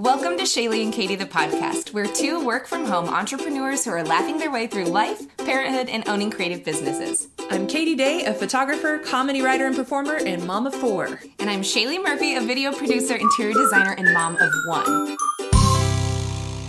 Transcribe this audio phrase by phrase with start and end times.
[0.00, 1.92] Welcome to Shaylee and Katie, the podcast.
[1.92, 6.08] We're two work from home entrepreneurs who are laughing their way through life, parenthood, and
[6.08, 7.28] owning creative businesses.
[7.50, 11.20] I'm Katie Day, a photographer, comedy writer, and performer, and mom of four.
[11.38, 15.18] And I'm Shaylee Murphy, a video producer, interior designer, and mom of one.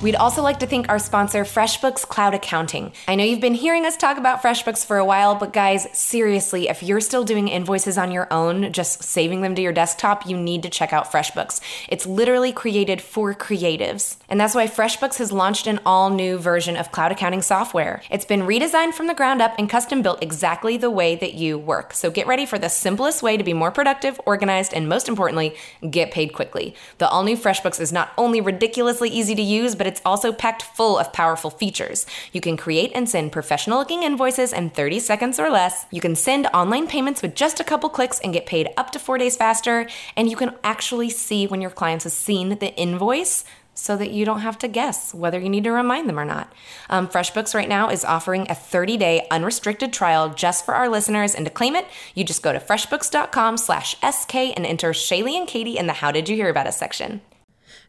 [0.02, 2.92] We'd also like to thank our sponsor, FreshBooks Cloud Accounting.
[3.08, 6.70] I know you've been hearing us talk about FreshBooks for a while, but guys, seriously,
[6.70, 10.36] if you're still doing invoices on your own, just saving them to your desktop, you
[10.36, 11.62] need to check out FreshBooks.
[11.88, 14.18] It's literally created for creatives.
[14.28, 18.02] And that's why FreshBooks has launched an all new version of cloud accounting software.
[18.10, 21.60] It's been redesigned from the ground up and custom built exactly the way that you
[21.60, 21.94] work.
[21.94, 25.56] So get ready for the simplest way to be more productive, organized, and most importantly,
[25.92, 26.74] get paid quickly.
[26.98, 30.62] The all new FreshBooks is not only ridiculously easy to use, but it's also packed
[30.62, 32.06] full of powerful features.
[32.32, 35.86] You can create and send professional looking invoices in 30 seconds or less.
[35.92, 39.00] You can send online payments with just a couple clicks and get paid up to
[39.00, 39.88] four days faster.
[40.16, 44.24] And you can actually see when your clients have seen the invoice so that you
[44.24, 46.54] don't have to guess whether you need to remind them or not.
[46.90, 51.46] Um, FreshBooks right now is offering a 30-day unrestricted trial just for our listeners, and
[51.46, 55.78] to claim it, you just go to freshbooks.com slash SK and enter Shaylee and Katie
[55.78, 57.22] in the "How did you hear about us?" section.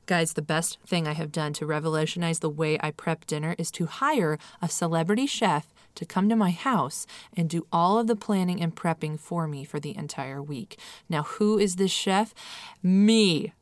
[0.06, 3.70] Guys, the best thing I have done to revolutionize the way I prep dinner is
[3.72, 8.17] to hire a celebrity chef to come to my house and do all of the
[8.17, 10.78] planning and prepping for me for the entire week.
[11.08, 12.34] Now, who is this chef?
[12.83, 13.53] Me.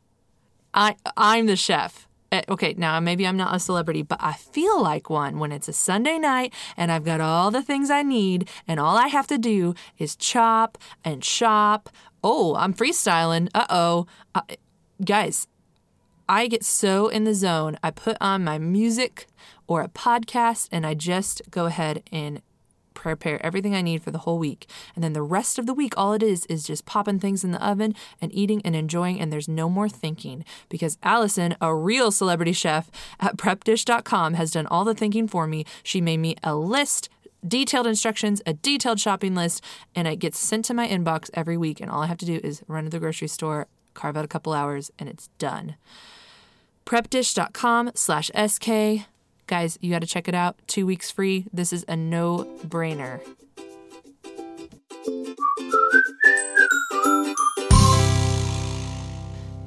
[0.72, 2.08] I I'm the chef.
[2.32, 5.68] Eh, Okay, now maybe I'm not a celebrity, but I feel like one when it's
[5.68, 9.26] a Sunday night and I've got all the things I need and all I have
[9.26, 11.90] to do is chop and shop.
[12.24, 13.48] Oh, I'm freestyling.
[13.54, 14.06] Uh-oh.
[14.34, 14.42] Uh,
[15.04, 15.46] guys,
[16.30, 17.76] I get so in the zone.
[17.82, 19.26] I put on my music
[19.66, 22.40] or a podcast and I just go ahead and
[22.94, 24.70] prepare everything I need for the whole week.
[24.94, 27.50] And then the rest of the week, all it is is just popping things in
[27.50, 29.18] the oven and eating and enjoying.
[29.18, 34.68] And there's no more thinking because Allison, a real celebrity chef at prepdish.com, has done
[34.68, 35.64] all the thinking for me.
[35.82, 37.08] She made me a list
[37.44, 39.64] detailed instructions, a detailed shopping list,
[39.96, 41.80] and it gets sent to my inbox every week.
[41.80, 44.28] And all I have to do is run to the grocery store, carve out a
[44.28, 45.74] couple hours, and it's done.
[46.90, 49.06] Prepdish.com slash SK.
[49.46, 50.56] Guys, you got to check it out.
[50.66, 51.46] Two weeks free.
[51.52, 53.20] This is a no brainer.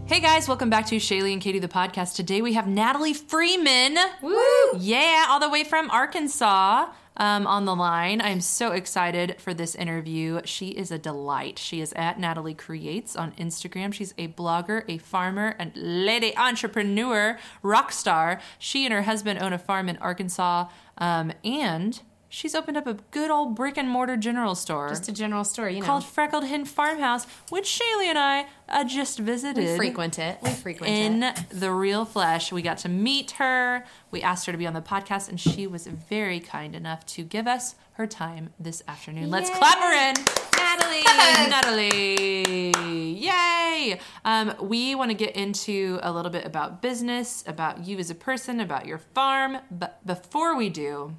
[0.06, 2.16] Hey guys, welcome back to Shaylee and Katie the podcast.
[2.16, 3.98] Today we have Natalie Freeman.
[4.22, 4.78] Woo!
[4.78, 6.88] Yeah, all the way from Arkansas
[7.18, 8.22] um, on the line.
[8.22, 10.42] I'm so excited for this interview.
[10.46, 11.60] She is a delight.
[11.60, 13.94] She is at Natalie Creates on Instagram.
[13.94, 18.40] She's a blogger, a farmer, and lady entrepreneur, rock star.
[18.58, 22.02] She and her husband own a farm in Arkansas, um, and
[22.34, 25.70] she's opened up a good old brick and mortar general store Just a general store,
[25.70, 25.86] you know.
[25.86, 29.64] called Freckled Hen Farmhouse, which Shaylee and I uh, just visited.
[29.64, 30.40] we frequent it.
[30.42, 31.40] We frequent in it.
[31.52, 32.52] the real flesh.
[32.52, 33.86] We got to meet her.
[34.10, 37.24] We asked her to be on the podcast, and she was very kind enough to
[37.24, 39.30] give us her time this afternoon.
[39.30, 39.56] Let's Yay.
[39.56, 40.16] clap her in.
[40.58, 41.04] Natalie.
[41.50, 43.24] Natalie.
[43.26, 44.00] Yay!
[44.26, 48.16] Um, we want to get into a little bit about business, about you as a
[48.16, 49.60] person, about your farm.
[49.70, 51.16] But before we do,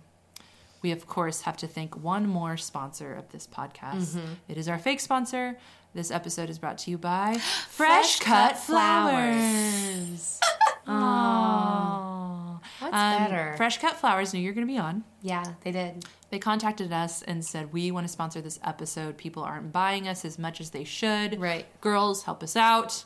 [0.84, 4.14] we of course have to thank one more sponsor of this podcast.
[4.14, 4.32] Mm-hmm.
[4.48, 5.56] It is our fake sponsor.
[5.94, 10.38] This episode is brought to you by Fresh Cut Flowers.
[10.86, 12.60] Aww.
[12.80, 13.54] What's Um, better?
[13.56, 15.04] Fresh Cut Flowers knew you're going to be on.
[15.22, 16.04] yeah, they did.
[16.30, 19.16] They contacted us and said, We want to sponsor this episode.
[19.16, 21.40] People aren't buying us as much as they should.
[21.40, 21.64] Right.
[21.80, 23.04] Girls, help us out.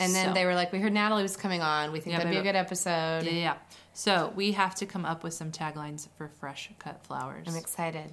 [0.00, 1.92] And then So- they were like, "We heard Natalie was coming on.
[1.92, 3.54] We think Yeah, that'd be a good episode." Yeah, yeah.
[3.94, 7.46] So we have to come up with some taglines for Fresh Cut Flowers.
[7.48, 8.12] I'm excited.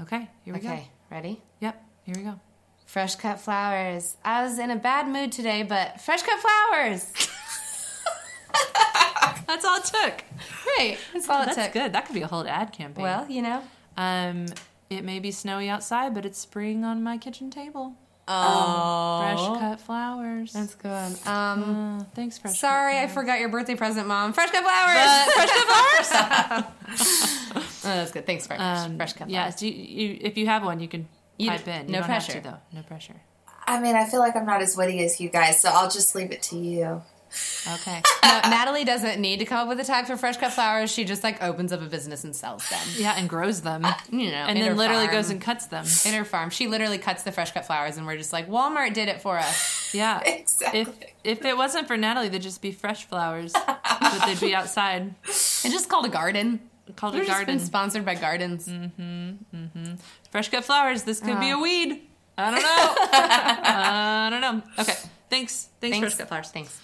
[0.00, 0.68] Okay, here we go.
[0.68, 1.40] Okay, ready?
[1.60, 2.38] Yep, here we go.
[2.86, 4.16] Fresh cut flowers.
[4.24, 7.10] I was in a bad mood today, but fresh cut flowers.
[9.46, 10.24] That's all it took.
[10.78, 10.98] Right.
[11.12, 11.72] That's all it That's took.
[11.72, 11.92] good.
[11.92, 13.02] That could be a whole ad campaign.
[13.02, 13.62] Well, you know.
[13.96, 14.46] um,
[14.90, 17.94] it may be snowy outside, but it's spring on my kitchen table.
[18.26, 19.20] Oh.
[19.22, 20.52] Fresh cut flowers.
[20.52, 21.26] That's good.
[21.26, 22.58] Um, Uh, thanks, Fresh.
[22.58, 24.32] sorry, I forgot your birthday present, Mom.
[24.32, 25.34] Fresh cut flowers.
[25.34, 27.64] fresh cut flowers.
[27.84, 28.26] oh, that's good.
[28.26, 29.54] Thanks, fresh, Um, fresh cut yeah, flowers.
[29.56, 29.74] do you,
[30.12, 31.06] you, if you have one, you can
[31.38, 31.86] You type d- in.
[31.86, 32.40] You no don't have pressure.
[32.40, 32.58] to, though.
[32.72, 33.20] No pressure.
[33.66, 36.14] I mean, I feel like I'm not as witty as you guys, so I'll just
[36.14, 37.02] leave it to you.
[37.74, 38.02] Okay.
[38.22, 40.90] No, Natalie doesn't need to come up with a tag for fresh cut flowers.
[40.90, 42.80] She just like opens up a business and sells them.
[42.96, 43.86] yeah, and grows them.
[44.10, 45.16] You know, and then literally farm.
[45.16, 45.84] goes and cuts them.
[46.06, 46.50] in her farm.
[46.50, 49.38] She literally cuts the fresh cut flowers, and we're just like, Walmart did it for
[49.38, 49.80] us.
[49.94, 50.20] Yeah.
[50.26, 50.80] Exactly.
[50.80, 50.88] If
[51.22, 55.14] if it wasn't for Natalie, they'd just be fresh flowers, but they'd be outside.
[55.24, 56.58] It's just called a garden.
[56.96, 57.56] Called We're a just garden.
[57.58, 58.68] been sponsored by gardens.
[58.68, 59.30] Mm-hmm.
[59.56, 59.94] Mm-hmm.
[60.32, 61.04] Fresh cut flowers.
[61.04, 61.40] This could Uh.
[61.40, 62.02] be a weed.
[62.36, 62.94] I don't know.
[63.38, 64.62] I don't know.
[64.80, 64.92] Okay.
[64.92, 65.08] Thanks.
[65.30, 65.98] Thanks, Thanks.
[66.00, 66.50] fresh cut flowers.
[66.50, 66.80] Thanks.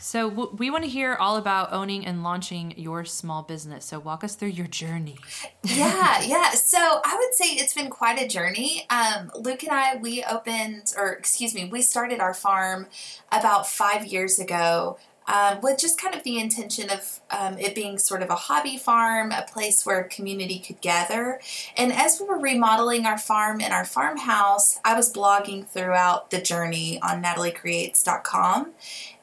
[0.00, 3.84] So w- we want to hear all about owning and launching your small business.
[3.84, 5.18] So walk us through your journey.
[5.62, 6.50] yeah, yeah.
[6.52, 8.86] So I would say it's been quite a journey.
[8.90, 12.86] Um, Luke and I, we opened, or excuse me, we started our farm
[13.32, 14.98] about five years ago.
[15.30, 18.78] Um, with just kind of the intention of um, it being sort of a hobby
[18.78, 21.38] farm, a place where community could gather.
[21.76, 26.40] And as we were remodeling our farm and our farmhouse, I was blogging throughout the
[26.40, 28.72] journey on nataliecreates.com.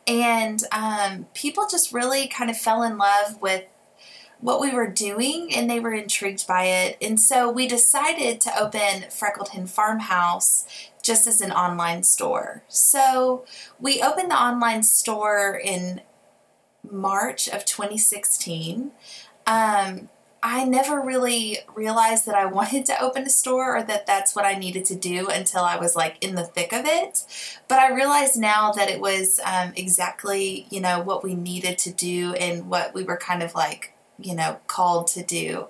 [0.07, 3.66] And um, people just really kind of fell in love with
[4.40, 6.98] what we were doing and they were intrigued by it.
[7.02, 10.66] And so we decided to open Freckled Hen Farmhouse
[11.02, 12.63] just as an online store.
[12.68, 13.46] So
[13.80, 16.02] we opened the online store in
[16.90, 18.92] March of 2016.
[19.48, 20.10] Um,
[20.47, 24.45] I never really realized that I wanted to open a store or that that's what
[24.45, 27.25] I needed to do until I was like in the thick of it.
[27.68, 31.92] But I realize now that it was um, exactly, you know, what we needed to
[31.92, 35.68] do and what we were kind of like you know called to do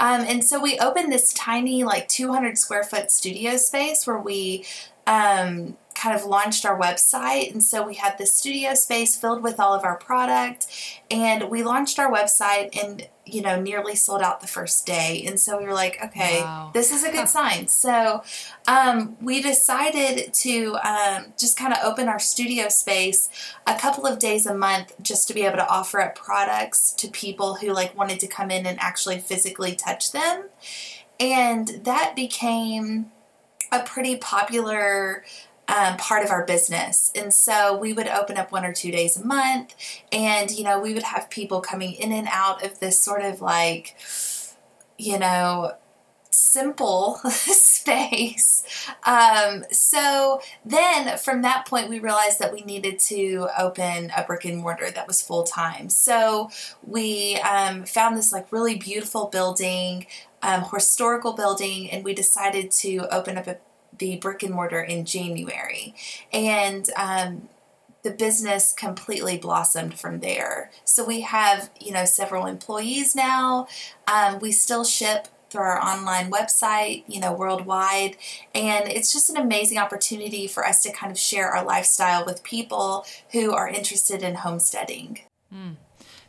[0.00, 4.64] um, and so we opened this tiny like 200 square foot studio space where we
[5.06, 7.52] um, kind of launched our website.
[7.52, 10.66] And so we had this studio space filled with all of our product.
[11.10, 15.24] And we launched our website and, you know, nearly sold out the first day.
[15.26, 16.70] And so we were like, okay, wow.
[16.74, 17.68] this is a good sign.
[17.68, 18.22] So
[18.68, 23.28] um, we decided to um, just kind of open our studio space
[23.66, 27.08] a couple of days a month just to be able to offer up products to
[27.08, 30.48] people who like wanted to come in and actually physically touch them.
[31.18, 33.10] And that became
[33.72, 35.24] a pretty popular
[35.68, 37.10] um, part of our business.
[37.14, 39.74] And so we would open up one or two days a month,
[40.12, 43.40] and you know, we would have people coming in and out of this sort of
[43.40, 43.96] like,
[44.98, 45.72] you know,
[46.30, 48.62] simple space.
[49.04, 54.44] Um, so then from that point, we realized that we needed to open a brick
[54.44, 55.88] and mortar that was full time.
[55.88, 56.50] So
[56.86, 60.06] we um, found this like really beautiful building.
[60.42, 63.56] Um, historical building, and we decided to open up a
[63.98, 65.94] the brick and mortar in January.
[66.32, 67.48] And um,
[68.02, 70.70] the business completely blossomed from there.
[70.84, 73.66] So we have, you know, several employees now.
[74.06, 78.16] Um, we still ship through our online website, you know, worldwide.
[78.54, 82.42] And it's just an amazing opportunity for us to kind of share our lifestyle with
[82.42, 85.20] people who are interested in homesteading.
[85.54, 85.76] Mm.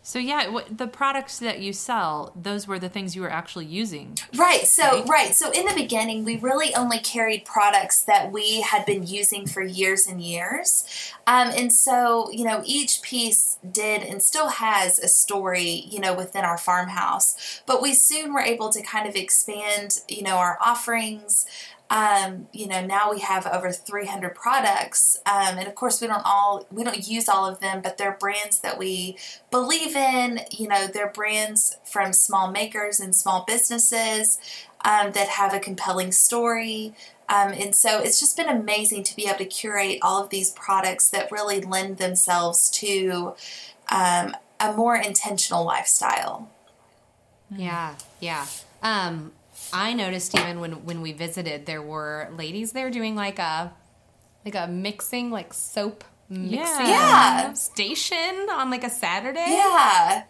[0.05, 4.19] So yeah, the products that you sell, those were the things you were actually using.
[4.35, 4.67] Right.
[4.67, 5.09] So right?
[5.09, 5.35] right.
[5.35, 9.63] So in the beginning, we really only carried products that we had been using for
[9.63, 10.85] years and years,
[11.25, 16.13] um, and so you know each piece did and still has a story, you know,
[16.13, 17.61] within our farmhouse.
[17.65, 21.47] But we soon were able to kind of expand, you know, our offerings
[21.89, 26.23] um, you know now we have over 300 products um, and of course we don't
[26.25, 29.17] all we don't use all of them but they're brands that we
[29.51, 34.39] believe in you know they're brands from small makers and small businesses
[34.83, 36.93] um, that have a compelling story.
[37.27, 40.51] Um, and so it's just been amazing to be able to curate all of these
[40.51, 43.33] products that really lend themselves to
[43.89, 46.51] um, a more intentional lifestyle.
[47.49, 47.95] Yeah
[48.25, 48.45] yeah.
[48.81, 49.31] Um,
[49.73, 53.73] I noticed even when when we visited, there were ladies there doing like a
[54.43, 57.53] like a mixing like soap mixing yeah.
[57.53, 59.45] station on like a Saturday.
[59.47, 60.23] Yeah.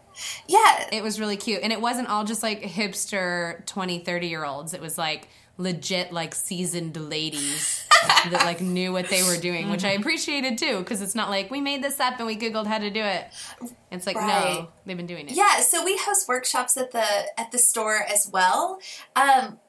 [0.48, 0.90] Yeah.
[0.92, 1.62] It was really cute.
[1.64, 4.74] And it wasn't all just like hipster 20, 30 year olds.
[4.74, 5.28] It was like
[5.58, 7.85] legit like seasoned ladies
[8.32, 10.02] that like knew what they were doing, which I mm-hmm.
[10.02, 12.90] appreciated too, because it's not like we made this up and we googled how to
[12.90, 13.26] do it.
[13.92, 14.60] It's like right.
[14.60, 15.36] no, they've been doing it.
[15.36, 17.06] Yeah, so we host workshops at the
[17.38, 18.80] at the store as well.
[19.16, 19.60] Um,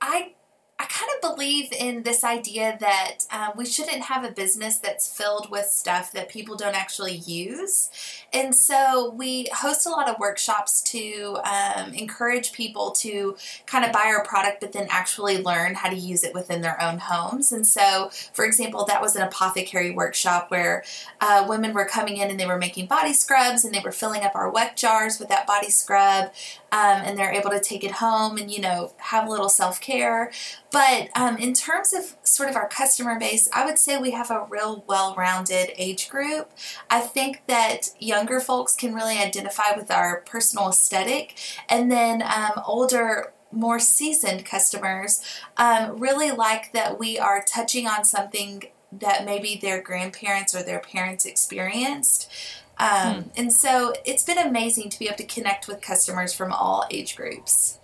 [0.00, 0.34] I
[0.80, 5.12] I kind of believe in this idea that um, we shouldn't have a business that's
[5.12, 7.90] filled with stuff that people don't actually use.
[8.32, 13.90] And so we host a lot of workshops to um, encourage people to kind of
[13.90, 17.50] buy our product, but then actually learn how to use it within their own homes.
[17.50, 20.84] And so, for example, that was an apothecary workshop where
[21.20, 24.22] uh, women were coming in and they were making body scrubs and they were filling
[24.22, 26.30] up our Weck jars with that body scrub.
[26.70, 29.80] Um, and they're able to take it home and, you know, have a little self
[29.80, 30.30] care.
[30.70, 34.30] But um, in terms of sort of our customer base, I would say we have
[34.30, 36.50] a real well rounded age group.
[36.90, 42.62] I think that younger folks can really identify with our personal aesthetic, and then um,
[42.66, 45.22] older, more seasoned customers
[45.56, 50.80] um, really like that we are touching on something that maybe their grandparents or their
[50.80, 52.30] parents experienced.
[52.78, 53.28] Um, hmm.
[53.36, 57.16] And so it's been amazing to be able to connect with customers from all age
[57.16, 57.78] groups.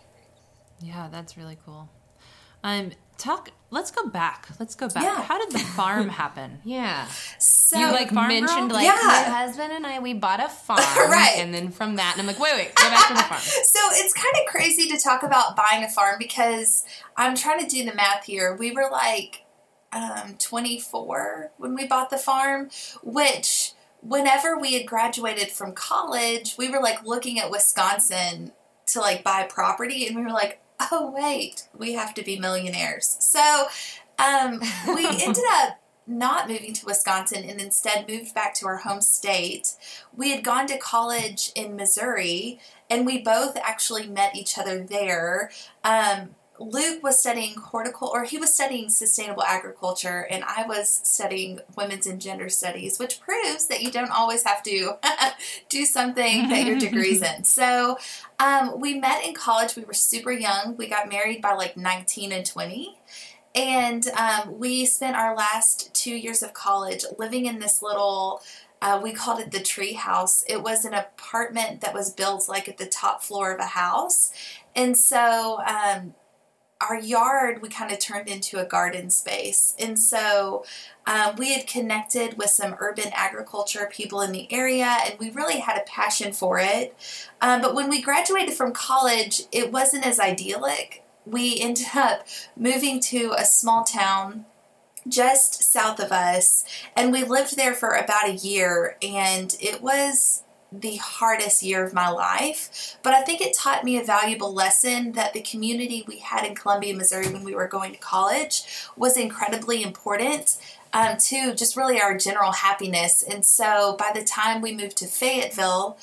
[0.81, 1.89] Yeah, that's really cool.
[2.65, 3.51] Um, talk.
[3.71, 4.47] Let's go back.
[4.61, 5.03] Let's go back.
[5.03, 5.21] Yeah.
[5.23, 6.61] How did the farm happen?
[6.65, 7.07] Yeah.
[7.39, 8.79] So You like farm mentioned girl?
[8.79, 8.99] like Yeah.
[9.03, 10.81] my husband and I we bought a farm
[11.11, 11.35] Right.
[11.39, 13.81] and then from that and I'm like wait wait go back to the farm So
[13.93, 16.85] it's kind of crazy to talk about buying a farm because
[17.17, 18.55] I'm trying to do the math here.
[18.57, 19.45] We were like
[19.93, 22.71] um, 24 when we bought the farm,
[23.03, 28.53] which whenever we had graduated from college, we were like looking at Wisconsin
[28.87, 33.17] to like buy property and we were like, oh wait, we have to be millionaires.
[33.21, 33.67] So
[34.19, 34.61] um,
[34.95, 39.75] we ended up not moving to Wisconsin and instead moved back to our home state.
[40.15, 45.51] We had gone to college in Missouri and we both actually met each other there.
[45.83, 51.61] Um, Luke was studying horticulture, or he was studying sustainable agriculture, and I was studying
[51.77, 54.93] women's and gender studies, which proves that you don't always have to
[55.69, 57.45] do something that your degree's in.
[57.55, 57.99] So
[58.39, 59.77] um, we met in college.
[59.77, 60.77] We were super young.
[60.77, 62.99] We got married by like 19 and 20.
[63.55, 68.43] And um, we spent our last two years of college living in this little,
[68.83, 70.45] uh, we called it the tree house.
[70.49, 74.33] It was an apartment that was built like at the top floor of a house.
[74.75, 76.15] And so um,
[76.81, 79.75] our yard, we kind of turned into a garden space.
[79.79, 80.65] And so
[81.07, 85.61] um, we had connected with some urban agriculture people in the area, and we really
[85.61, 86.97] had a passion for it.
[87.41, 92.27] Um, but when we graduated from college, it wasn't as idyllic we ended up
[92.57, 94.45] moving to a small town
[95.07, 96.65] just south of us
[96.97, 101.95] and we lived there for about a year and it was the hardest year of
[101.95, 106.19] my life but i think it taught me a valuable lesson that the community we
[106.19, 108.65] had in columbia missouri when we were going to college
[108.97, 110.59] was incredibly important
[110.93, 115.07] um, to just really our general happiness and so by the time we moved to
[115.07, 115.97] fayetteville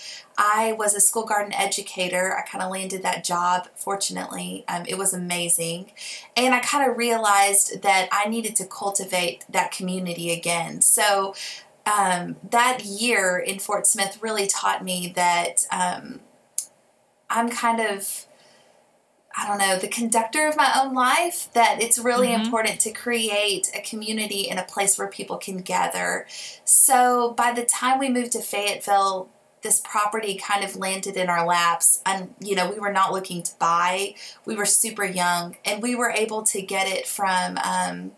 [0.44, 2.36] I was a school garden educator.
[2.36, 4.66] I kind of landed that job, fortunately.
[4.68, 5.92] Um, it was amazing.
[6.36, 10.82] And I kind of realized that I needed to cultivate that community again.
[10.82, 11.36] So
[11.86, 16.20] um, that year in Fort Smith really taught me that um,
[17.30, 18.26] I'm kind of.
[19.34, 22.44] I don't know, the conductor of my own life, that it's really Mhm.
[22.44, 26.28] important to create a community and a place where people can gather.
[26.66, 29.30] So by the time we moved to Fayetteville,
[29.62, 33.44] this property kind of landed in our laps and you know we were not looking
[33.44, 38.12] to buy we were super young and we were able to get it from um,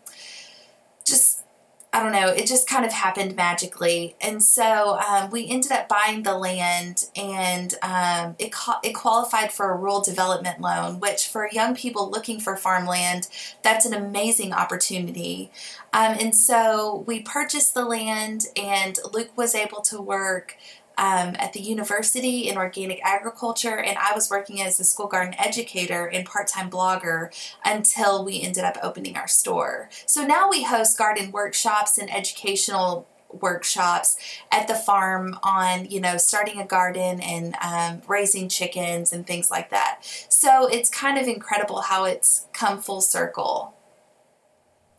[1.93, 4.15] i don't know it just kind of happened magically.
[4.21, 9.71] And so um, we ended up buying the land and um, it, it qualified for
[9.71, 13.27] a rural development loan which for young people looking for farmland
[13.61, 15.51] that's an amazing opportunity.
[15.93, 20.57] Um, and so we purchased the land and luke was able to work
[20.97, 25.35] um, at the university in organic agriculture, and I was working as a school garden
[25.39, 27.29] educator and part time blogger
[27.65, 29.89] until we ended up opening our store.
[30.05, 33.07] So now we host garden workshops and educational
[33.41, 34.17] workshops
[34.51, 39.49] at the farm on you know starting a garden and um, raising chickens and things
[39.49, 39.97] like that
[40.29, 43.73] so it's kind of incredible how it's come full circle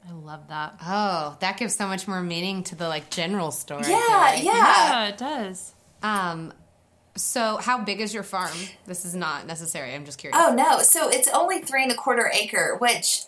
[0.09, 0.75] I love that.
[0.85, 5.07] oh that gives so much more meaning to the like general story yeah yeah Yeah,
[5.11, 5.74] it does.
[6.05, 6.53] Um
[7.17, 8.57] so how big is your farm
[8.87, 10.81] this is not necessary I'm just curious Oh no!
[10.81, 13.23] So it's only three and a quarter acre, which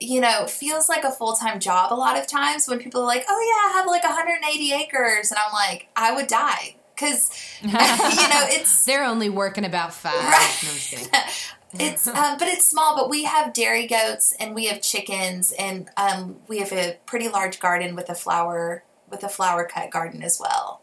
[0.00, 3.06] you know feels like a full time job a lot of times when people are
[3.06, 7.30] like, "Oh yeah, I have like 180 acres," and I'm like, I would die because
[7.62, 11.08] you know it's they're only working about five Right.
[11.12, 11.20] no,
[11.86, 12.96] it's um, but it's small.
[12.96, 17.28] But we have dairy goats and we have chickens and um, we have a pretty
[17.28, 20.80] large garden with a flower with a flower cut garden as well.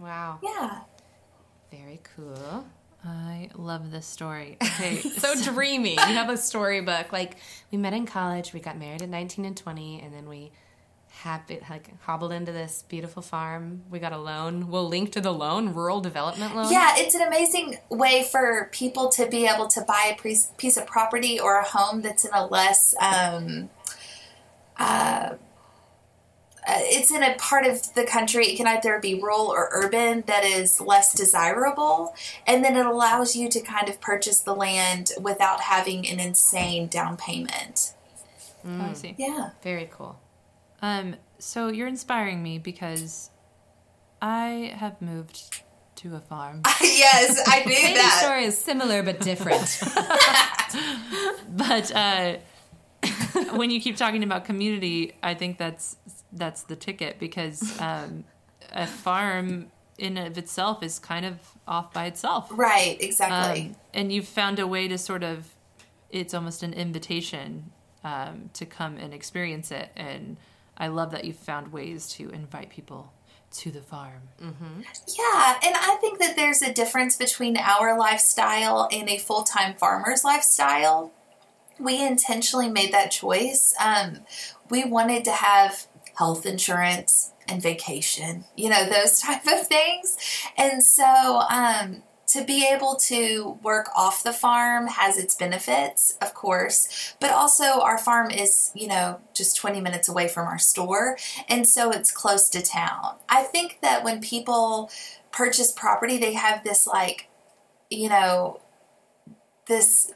[0.00, 0.80] Wow Yeah.
[1.70, 2.64] very cool
[3.04, 4.58] I love this story.
[4.62, 5.92] Okay, so dreamy.
[6.08, 7.12] You have a storybook.
[7.12, 7.36] Like
[7.70, 10.52] we met in college, we got married at 19 and 20, and then we
[11.08, 13.82] happy like hobbled into this beautiful farm.
[13.90, 14.68] We got a loan.
[14.68, 16.70] We'll link to the loan, rural development loan.
[16.72, 20.76] Yeah, it's an amazing way for people to be able to buy a piece piece
[20.76, 22.94] of property or a home that's in a less.
[23.00, 23.70] Um,
[24.78, 25.34] uh,
[26.78, 28.46] it's in a part of the country.
[28.46, 32.14] It can either be rural or urban that is less desirable,
[32.46, 36.88] and then it allows you to kind of purchase the land without having an insane
[36.88, 37.94] down payment.
[38.64, 39.14] Oh, I see.
[39.18, 39.50] Yeah.
[39.62, 40.20] Very cool.
[40.82, 43.30] Um, so you're inspiring me because
[44.20, 45.62] I have moved
[45.96, 48.20] to a farm, yes, I knew Baby that.
[48.22, 49.82] story is similar but different.
[51.50, 52.36] but uh,
[53.54, 55.96] when you keep talking about community, I think that's
[56.32, 58.24] that's the ticket because um,
[58.72, 62.48] a farm in of itself is kind of off by itself.
[62.50, 63.66] Right, exactly.
[63.66, 65.54] Um, and you've found a way to sort of
[66.10, 67.70] it's almost an invitation
[68.02, 69.90] um, to come and experience it.
[69.96, 70.36] And
[70.76, 73.12] I love that you've found ways to invite people
[73.52, 74.22] to the farm.
[74.40, 79.74] Yeah, and I think that there's a difference between our lifestyle and a full time
[79.74, 81.12] farmer's lifestyle.
[81.78, 83.74] We intentionally made that choice.
[83.80, 84.20] Um,
[84.68, 85.86] we wanted to have
[86.20, 90.18] health insurance and vacation, you know, those type of things.
[90.58, 96.34] And so um, to be able to work off the farm has its benefits, of
[96.34, 101.16] course, but also our farm is, you know, just 20 minutes away from our store.
[101.48, 103.16] And so it's close to town.
[103.30, 104.90] I think that when people
[105.32, 107.28] purchase property, they have this, like,
[107.88, 108.60] you know,
[109.66, 110.12] this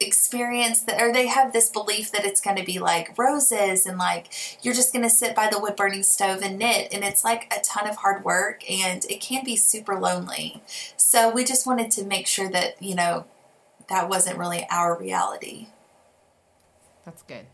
[0.00, 3.98] experience that or they have this belief that it's going to be like roses and
[3.98, 4.28] like
[4.64, 7.52] you're just going to sit by the wood burning stove and knit and it's like
[7.56, 10.62] a ton of hard work and it can be super lonely
[10.96, 13.24] so we just wanted to make sure that you know
[13.88, 15.66] that wasn't really our reality
[17.04, 17.46] That's good.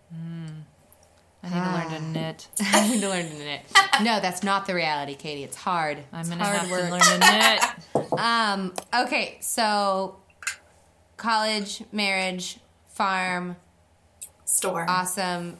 [1.42, 2.48] I need to learn to knit.
[2.60, 3.60] I need to learn to knit.
[4.02, 5.44] No, that's not the reality, Katie.
[5.44, 5.98] It's hard.
[6.12, 6.80] I'm It's gonna hard have work.
[6.86, 7.60] to learn to knit.
[8.18, 10.16] Um, okay, so
[11.16, 13.56] college, marriage, farm,
[14.44, 15.56] store awesome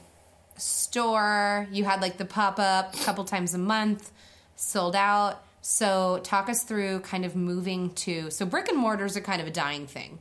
[0.57, 1.67] store.
[1.71, 4.11] You had like the pop up a couple times a month,
[4.55, 5.43] sold out.
[5.61, 9.47] So talk us through kind of moving to so brick and mortars are kind of
[9.47, 10.19] a dying thing.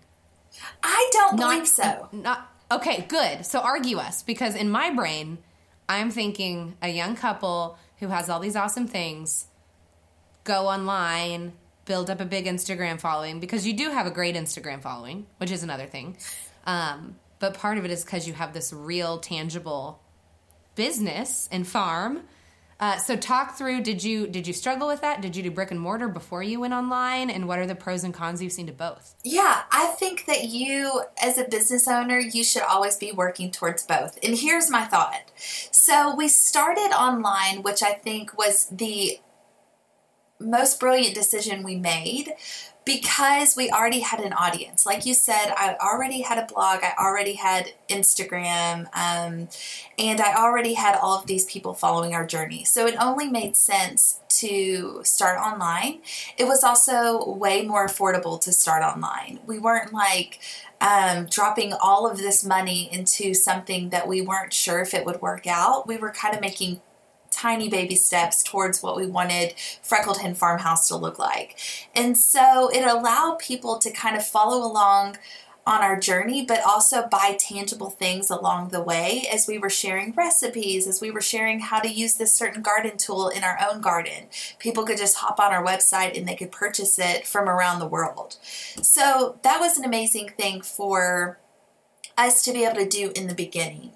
[0.83, 3.45] i don't Not- believe so Not okay, good.
[3.47, 5.39] So argue us because in my brain,
[5.89, 9.47] I'm thinking a young couple who has all these awesome things
[10.45, 11.53] go online,
[11.85, 15.51] build up a big Instagram following because you do have a great Instagram following, which
[15.51, 16.17] is another thing.
[16.67, 20.01] Um, but part of it is because you have this real, tangible
[20.75, 22.23] business and farm.
[22.81, 25.71] Uh, so talk through did you did you struggle with that did you do brick
[25.71, 28.67] and mortar before you went online and what are the pros and cons you've seen
[28.67, 33.13] to both Yeah, I think that you, as a business owner, you should always be
[33.13, 34.19] working towards both.
[34.25, 35.31] And here's my thought.
[35.37, 39.21] So we started online, which I think was the
[40.45, 42.33] most brilliant decision we made
[42.85, 44.85] because we already had an audience.
[44.85, 49.49] Like you said, I already had a blog, I already had Instagram, um,
[49.99, 52.65] and I already had all of these people following our journey.
[52.65, 56.01] So it only made sense to start online.
[56.37, 59.41] It was also way more affordable to start online.
[59.47, 60.41] We weren't like,
[60.81, 65.23] um, dropping all of this money into something that we weren't sure if it would
[65.23, 65.87] work out.
[65.87, 66.83] We were kind of making
[67.35, 71.59] tiny baby steps towards what we wanted Freckled Hen Farmhouse to look like.
[71.95, 75.17] And so it allowed people to kind of follow along
[75.67, 80.13] on our journey, but also buy tangible things along the way as we were sharing
[80.13, 83.81] recipes, as we were sharing how to use this certain garden tool in our own
[83.81, 84.27] garden.
[84.59, 87.89] People could just hop on our website and they could purchase it from around the
[87.89, 88.37] world.
[88.83, 91.39] So that was an amazing thing for
[92.19, 93.95] us to be able to do in the beginning.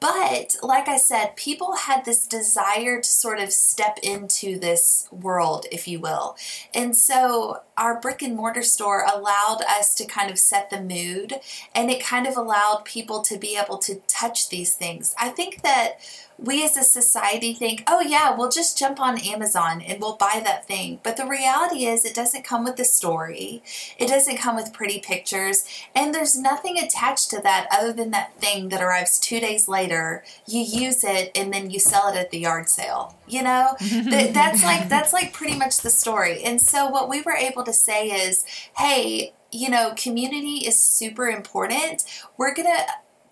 [0.00, 5.66] But like I said, people had this desire to sort of step into this world,
[5.70, 6.36] if you will.
[6.74, 11.34] And so our brick and mortar store allowed us to kind of set the mood
[11.74, 15.14] and it kind of allowed people to be able to touch these things.
[15.18, 16.00] I think that
[16.42, 20.40] we as a society think, oh, yeah, we'll just jump on Amazon and we'll buy
[20.44, 21.00] that thing.
[21.02, 23.62] But the reality is, it doesn't come with the story,
[23.98, 28.34] it doesn't come with pretty pictures, and there's nothing attached to that other than that
[28.40, 30.24] thing that arrives two days later.
[30.46, 33.16] You use it and then you sell it at the yard sale.
[33.28, 36.42] You know, That- that's like that's like pretty much the story.
[36.42, 38.44] And so what we were able to say is,
[38.78, 42.04] hey, you know, community is super important.
[42.36, 42.86] We're gonna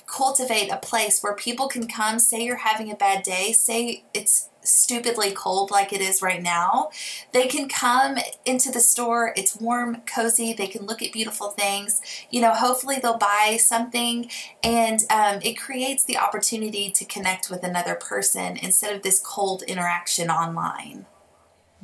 [0.08, 4.48] cultivate a place where people can come say you're having a bad day say it's
[4.62, 6.90] stupidly cold like it is right now
[7.32, 12.00] they can come into the store it's warm cozy they can look at beautiful things
[12.30, 14.28] you know hopefully they'll buy something
[14.62, 19.62] and um, it creates the opportunity to connect with another person instead of this cold
[19.62, 21.06] interaction online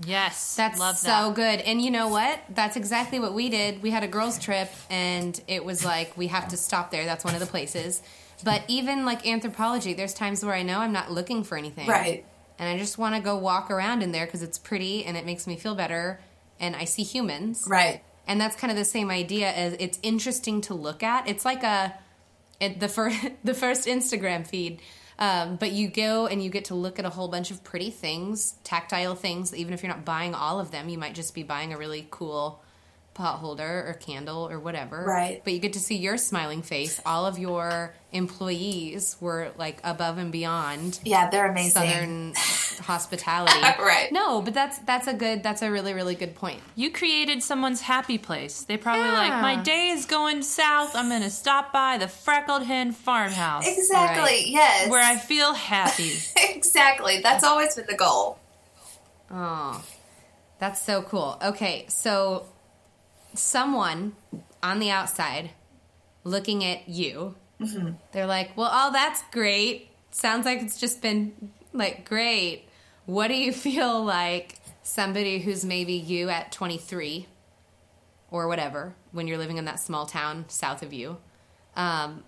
[0.04, 1.35] Yes, That's love so that.
[1.35, 1.61] good.
[1.61, 2.40] And you know what?
[2.48, 3.83] That's exactly what we did.
[3.83, 7.04] We had a girls' trip, and it was like, we have to stop there.
[7.04, 8.02] That's one of the places.
[8.42, 11.87] But even like Anthropologie, there's times where I know I'm not looking for anything.
[11.87, 12.24] Right.
[12.59, 15.24] And I just want to go walk around in there because it's pretty and it
[15.24, 16.20] makes me feel better.
[16.61, 17.64] And I see humans.
[17.68, 21.28] right And that's kind of the same idea as it's interesting to look at.
[21.28, 21.94] It's like a
[22.61, 24.80] it, the first the first Instagram feed.
[25.18, 27.90] Um, but you go and you get to look at a whole bunch of pretty
[27.90, 29.55] things, tactile things.
[29.55, 32.07] Even if you're not buying all of them, you might just be buying a really
[32.11, 32.62] cool
[33.14, 35.05] pot holder or candle or whatever.
[35.07, 35.40] Right.
[35.44, 37.00] But you get to see your smiling face.
[37.07, 41.70] All of your employees were like above and beyond Yeah, they're amazing.
[41.72, 42.33] southern
[42.85, 43.53] hospitality.
[43.85, 44.11] Right.
[44.12, 46.61] No, but that's that's a good that's a really really good point.
[46.74, 48.62] You created someone's happy place.
[48.62, 50.96] They probably like, my day is going south.
[50.96, 54.22] I'm going to stop by the Freckled Hen farmhouse Exactly.
[54.22, 54.46] Right.
[54.46, 54.90] Yes.
[54.90, 56.12] where I feel happy.
[56.37, 57.20] exactly.
[57.20, 58.38] That's always been the goal.
[59.31, 59.85] Oh,
[60.59, 61.38] that's so cool.
[61.42, 62.46] Okay, so
[63.35, 64.14] someone
[64.62, 65.51] on the outside
[66.25, 67.37] looking at you,
[68.12, 69.90] they're like, well, oh, that's great.
[70.11, 72.64] Sounds like it's just been like great.
[73.07, 77.27] What do you feel like somebody who's maybe you at 23
[78.31, 81.18] or whatever, when you're living in that small town south of you,
[81.77, 82.25] um,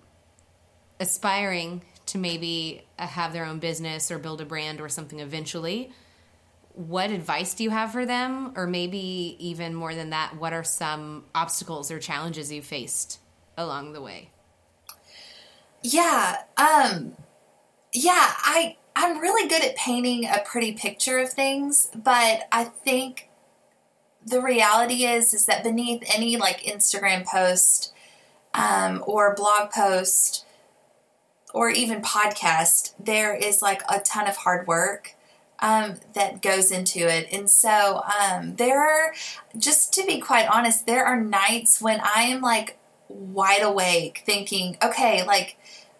[1.00, 5.90] aspiring to maybe uh, have their own business or build a brand or something eventually?
[6.76, 10.62] What advice do you have for them or maybe even more than that what are
[10.62, 13.18] some obstacles or challenges you faced
[13.56, 14.28] along the way
[15.82, 16.42] Yeah.
[16.58, 17.16] Um
[17.94, 23.30] yeah, I I'm really good at painting a pretty picture of things, but I think
[24.24, 27.92] the reality is is that beneath any like Instagram post
[28.52, 30.44] um, or blog post
[31.54, 35.15] or even podcast, there is like a ton of hard work
[35.60, 37.28] um, that goes into it.
[37.32, 39.14] And so um, there are,
[39.56, 44.76] just to be quite honest, there are nights when I am like wide awake thinking,
[44.82, 45.56] okay, like,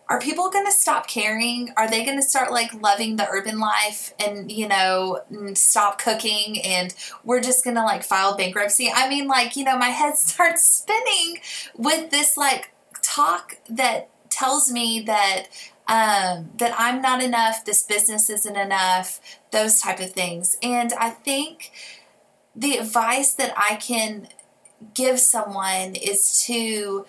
[0.09, 1.73] are people going to stop caring?
[1.77, 5.21] Are they going to start like loving the urban life and, you know,
[5.55, 8.91] stop cooking and we're just going to like file bankruptcy?
[8.95, 11.41] I mean, like, you know, my head starts spinning
[11.77, 12.71] with this like
[13.03, 15.47] talk that tells me that
[15.89, 19.21] um, that I'm not enough, this business isn't enough,
[19.53, 20.57] those type of things.
[20.63, 21.71] And I think
[22.55, 24.29] the advice that I can
[24.95, 27.07] give someone is to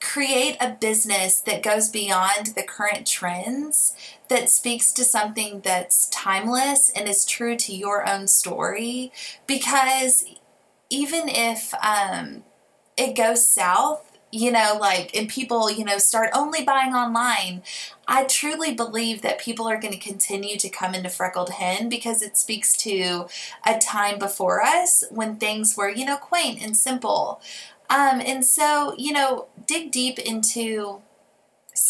[0.00, 3.94] create a business that goes beyond the current trends
[4.28, 9.12] that speaks to something that's timeless and is true to your own story
[9.46, 10.24] because
[10.88, 12.44] even if um,
[12.96, 17.62] it goes south you know like and people you know start only buying online
[18.06, 22.20] i truly believe that people are going to continue to come into freckled hen because
[22.20, 23.26] it speaks to
[23.66, 27.40] a time before us when things were you know quaint and simple.
[27.90, 31.00] Um, and so you know dig deep into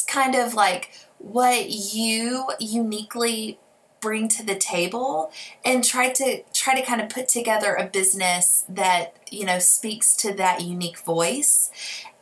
[0.07, 3.59] kind of like what you uniquely
[4.01, 5.31] bring to the table
[5.65, 10.15] and try to try to kind of put together a business that you know speaks
[10.17, 11.71] to that unique voice.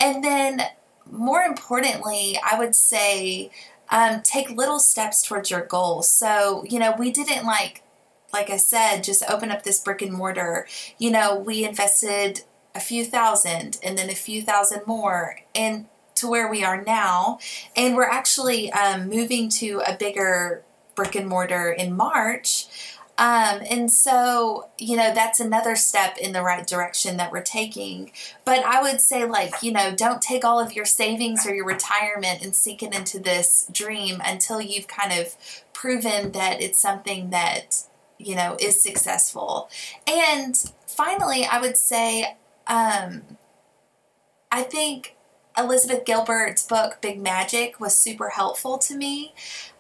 [0.01, 0.63] And then
[1.09, 3.49] more importantly i would say
[3.89, 6.03] um, take little steps towards your goal.
[6.03, 7.83] So you know we didn't like
[8.33, 10.67] like i said just open up this brick and mortar.
[10.99, 12.43] You know we invested
[12.75, 15.87] a few thousand and then a few thousand more and
[16.17, 17.39] to where we are now.
[17.77, 20.63] And we're actually um, moving to a bigger
[20.97, 22.67] brick and mortar in march
[23.19, 28.13] um, and so, you know, that's another step in the right direction that we're taking.
[28.45, 31.65] But I would say, like, you know, don't take all of your savings or your
[31.65, 35.35] retirement and sink it into this dream until you've kind of
[35.73, 37.85] proven that it's something that,
[38.19, 39.71] you know, is successful.
[40.07, 40.55] And
[40.87, 43.23] finally, I would say, um,
[44.53, 45.16] I think
[45.59, 49.35] Elizabeth Gilbert's book, Big Magic, was super helpful to me.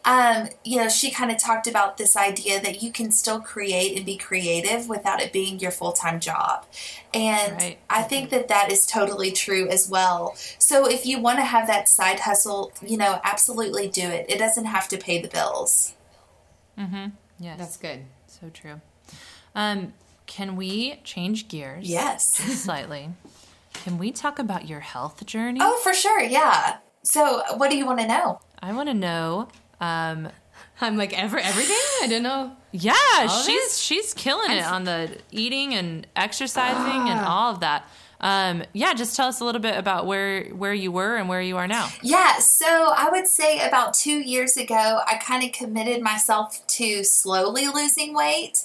[0.04, 3.96] Um, you know, she kind of talked about this idea that you can still create
[3.96, 6.64] and be creative without it being your full time job.
[7.12, 7.78] And Right.
[7.90, 10.36] I think that that is totally true as well.
[10.58, 14.26] So if you want to have that side hustle, you know, absolutely do it.
[14.28, 15.94] It doesn't have to pay the bills.
[16.78, 17.06] Mm hmm.
[17.38, 17.58] Yes.
[17.58, 18.04] that's good
[18.40, 18.80] so true.
[19.54, 19.92] Um,
[20.26, 21.88] can we change gears?
[21.88, 22.34] Yes.
[22.34, 23.10] Slightly.
[23.86, 25.60] Can we talk about your health journey?
[25.62, 26.20] Oh, for sure.
[26.20, 26.78] Yeah.
[27.04, 28.40] So, what do you want to know?
[28.60, 29.46] I want to know.
[29.80, 30.28] Um,
[30.80, 33.72] i'm like ever everything i don't know yeah, of she's it?
[33.72, 37.88] she's killing it on the eating and exercising and all of that.
[38.18, 41.40] Um, yeah, just tell us a little bit about where where you were and where
[41.40, 41.88] you are now.
[42.02, 47.04] Yeah, so I would say about two years ago, I kind of committed myself to
[47.04, 48.64] slowly losing weight.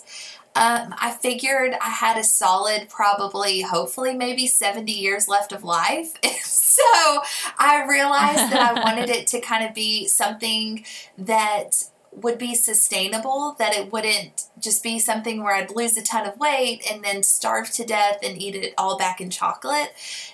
[0.53, 6.13] Um, I figured I had a solid, probably, hopefully, maybe 70 years left of life.
[6.43, 7.21] so
[7.57, 10.83] I realized that I wanted it to kind of be something
[11.17, 16.27] that would be sustainable, that it wouldn't just be something where I'd lose a ton
[16.27, 19.93] of weight and then starve to death and eat it all back in chocolate.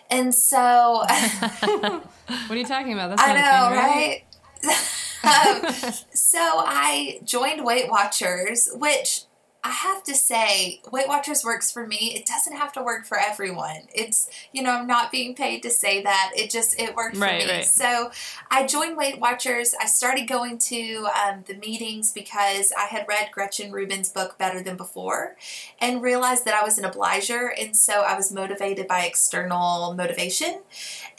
[0.10, 1.06] And so.
[1.06, 2.02] what
[2.50, 4.24] are you talking about that's I not know, thing, right?
[5.94, 9.22] um, so I joined Weight Watchers, which
[9.64, 12.14] I have to say, Weight Watchers works for me.
[12.16, 13.82] It doesn't have to work for everyone.
[13.94, 16.32] It's, you know, I'm not being paid to say that.
[16.38, 17.46] It just, it worked for me.
[17.50, 17.66] right.
[17.66, 18.12] So
[18.50, 19.74] I joined Weight Watchers.
[19.82, 24.62] I started going to um, the meetings because I had read Gretchen Rubin's book Better
[24.64, 25.36] Than Before
[25.82, 27.48] and realized that I was an obliger.
[27.60, 30.62] And so I was motivated by external motivation.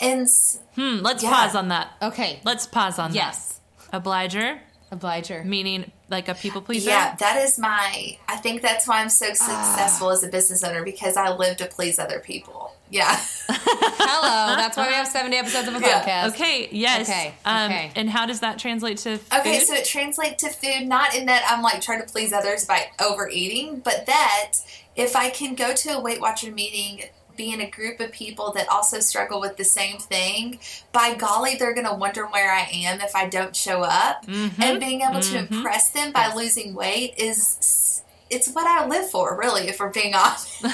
[0.01, 0.27] And
[0.74, 1.31] Hmm, let's Yeah.
[1.35, 1.90] pause on that.
[2.01, 2.40] Okay.
[2.44, 3.61] Let's pause on Yes.
[3.90, 3.96] that.
[3.96, 5.42] Obliger, Obliger.
[5.44, 6.88] meaning like a people pleaser.
[6.90, 10.83] yeah, that is my, I think that's why I'm so successful as a business owner
[10.83, 12.72] because I live to please other people.
[12.90, 13.14] Yeah.
[13.48, 14.57] Hello.
[14.57, 16.03] That's why we have 70 episodes of a Yeah.
[16.03, 16.29] podcast.
[16.31, 16.68] Okay.
[16.72, 17.09] Yes.
[17.09, 17.90] Okay, Um, okay.
[17.96, 19.38] And how does that translate to food?
[19.40, 22.64] Okay, so it translates to food, not in that I'm like trying to please others
[22.64, 24.53] by overeating, but that
[24.96, 27.03] if I can go to a Weight Watcher meeting,
[27.38, 30.59] be in a group of people that also struggle with the same thing,
[30.92, 34.27] by golly, they're going to wonder where I am if I don't show up.
[34.27, 34.62] Mm-hmm.
[34.62, 37.94] And being able to impress them by losing weight is.
[38.31, 40.62] It's what I live for, really, if we're being honest.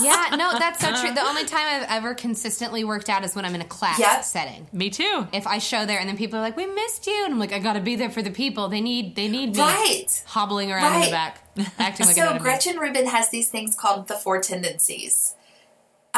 [0.00, 1.12] Yeah, no, that's so true.
[1.12, 4.22] The only time I've ever consistently worked out is when I'm in a class Yep.
[4.24, 4.66] setting.
[4.72, 5.26] Me too.
[5.32, 7.52] If I show there and then people are like, "We missed you," and I'm like,
[7.52, 8.68] "I got to be there for the people.
[8.68, 10.22] They need, they need me." Right.
[10.26, 11.40] Hobbling around in the back,
[11.80, 12.42] acting like a so minimum.
[12.42, 15.34] Gretchen Rubin has these things called the four tendencies,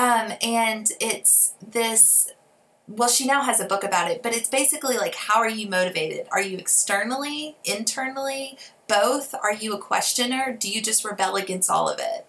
[0.00, 2.32] um, and it's this.
[2.88, 5.68] Well, she now has a book about it, but it's basically like how are you
[5.68, 6.26] motivated?
[6.32, 8.56] Are you externally, internally,
[8.88, 9.34] both?
[9.34, 10.56] Are you a questioner?
[10.58, 12.26] Do you just rebel against all of it?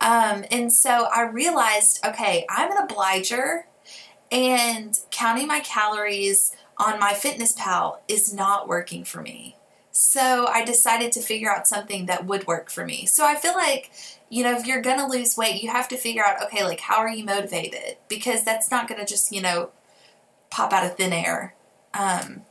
[0.00, 3.66] Um, and so I realized, okay, I'm an obliger,
[4.32, 9.56] and counting my calories on my Fitness Pal is not working for me.
[9.92, 13.06] So I decided to figure out something that would work for me.
[13.06, 13.92] So I feel like,
[14.30, 16.80] you know, if you're going to lose weight, you have to figure out, okay, like,
[16.80, 17.96] how are you motivated?
[18.08, 19.70] Because that's not going to just, you know,
[20.50, 21.54] pop out of thin air.
[21.92, 22.42] Um,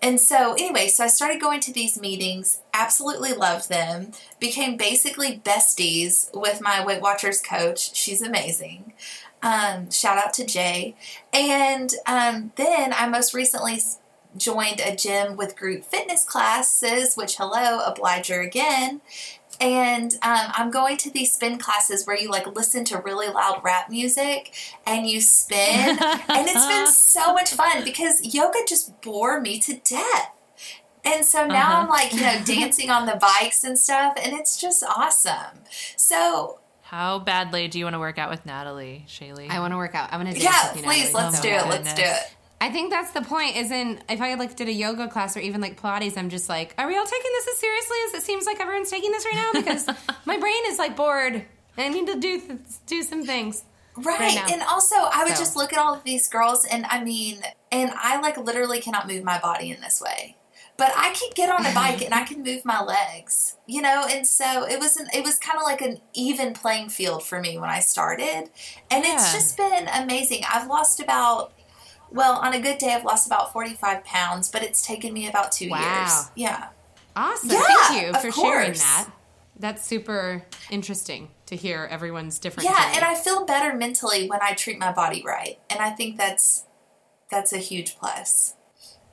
[0.00, 5.40] and so, anyway, so I started going to these meetings, absolutely loved them, became basically
[5.44, 7.94] besties with my Weight Watchers coach.
[7.94, 8.94] She's amazing.
[9.42, 10.96] Um, shout out to Jay.
[11.32, 13.78] And um, then I most recently
[14.36, 19.00] joined a gym with group fitness classes, which, hello, obliger again.
[19.62, 23.60] And um, I'm going to these spin classes where you like listen to really loud
[23.62, 24.52] rap music
[24.84, 25.58] and you spin.
[26.00, 30.32] and it's been so much fun because yoga just bore me to death.
[31.04, 34.60] And so now I'm like, you know, dancing on the bikes and stuff, and it's
[34.60, 35.58] just awesome.
[35.96, 39.48] So, How badly do you want to work out with Natalie, Shaylee?
[39.50, 40.12] I want to work out.
[40.12, 40.44] I want to dance.
[40.44, 41.24] yeah, with you, please, Natalie.
[41.24, 41.68] let's Oh do my it.
[41.68, 42.36] Let's do it.
[42.62, 43.56] I think that's the point.
[43.56, 46.74] Isn't if I like did a yoga class or even like Pilates, I'm just like,
[46.78, 49.34] are we all taking this as seriously as it seems like everyone's taking this right
[49.34, 49.50] now?
[49.60, 49.86] Because
[50.24, 51.44] my brain is like bored and
[51.76, 53.64] I need to do th- do some things.
[53.96, 54.34] Right.
[54.36, 54.46] now.
[54.50, 55.40] and also, I would So.
[55.40, 59.06] just look at all of these girls, and I mean, and I like literally cannot
[59.08, 60.36] move my body in this way.
[60.78, 64.06] But I can get on a bike and I can move my legs, you know.
[64.08, 67.38] And so it was an, it was kind of like an even playing field for
[67.40, 68.48] me when I started,
[68.90, 70.42] and it's just been amazing.
[70.50, 71.52] I've lost about,
[72.12, 75.28] well, on a good day, I've lost about forty five pounds, but it's taken me
[75.28, 75.78] about two Wow.
[76.00, 76.30] years.
[76.36, 76.68] Yeah.
[77.14, 77.50] Awesome.
[77.50, 78.80] Yeah, Thank you of for sharing course.
[78.82, 79.08] that.
[79.58, 82.68] That's super interesting to hear everyone's different.
[82.68, 82.96] Yeah, journey.
[82.96, 86.64] and I feel better mentally when I treat my body right, and I think that's
[87.30, 88.54] that's a huge plus.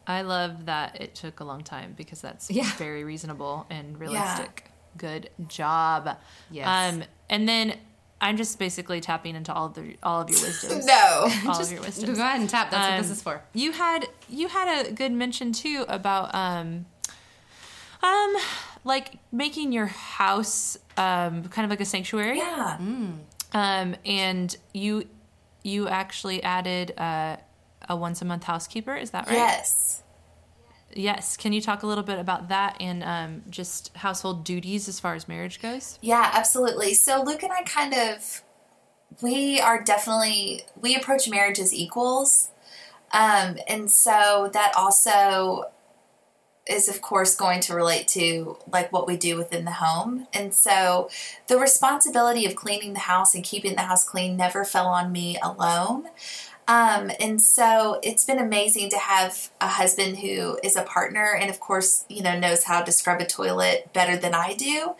[0.08, 2.72] I love that it took a long time because that's Yeah.
[2.78, 4.72] very reasonable and realistic.
[4.98, 6.18] Good job.
[6.50, 6.68] Yes.
[6.68, 7.78] Um, and then
[8.22, 10.86] I'm just basically tapping into all of the all of your wisdoms.
[10.86, 11.30] No.
[11.48, 12.18] all of your wisdoms.
[12.18, 12.70] Go ahead and tap.
[12.72, 13.42] That's what this Um, is for.
[13.54, 16.86] You had you had a good mention too about um
[18.04, 18.36] um
[18.84, 22.38] like making your house um kind of like a sanctuary.
[22.40, 22.78] Yeah.
[23.54, 25.08] Um and you
[25.64, 27.36] you actually added uh,
[27.90, 29.36] a once a month housekeeper, is that right?
[29.36, 30.04] Yes.
[30.94, 31.38] Yes.
[31.38, 35.16] Can you talk a little bit about that and um, just household duties as far
[35.16, 36.00] as marriage goes?
[36.02, 36.94] Yeah, absolutely.
[36.94, 38.44] So Luke and I kind of
[39.22, 42.50] we are definitely we approach marriage as equals.
[43.12, 45.66] Um, and so that also
[46.68, 50.28] is of course going to relate to like what we do within the home.
[50.32, 51.10] And so
[51.48, 55.38] the responsibility of cleaning the house and keeping the house clean never fell on me
[55.42, 56.10] alone.
[56.70, 61.50] Um, and so it's been amazing to have a husband who is a partner and
[61.50, 64.94] of course, you know, knows how to scrub a toilet better than I do.